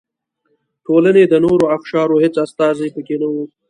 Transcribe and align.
ټولنې 0.85 1.23
د 1.27 1.33
نورو 1.45 1.65
اقشارو 1.77 2.21
هېڅ 2.23 2.35
استازي 2.45 2.87
پکې 2.95 3.15
نه 3.21 3.27
و. 3.33 3.35